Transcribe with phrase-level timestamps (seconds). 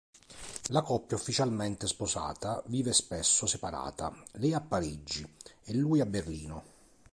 [0.69, 5.23] La coppia ufficialmente sposata, vive spesso separata: lei a Parigi
[5.63, 6.63] e lui a Berlino.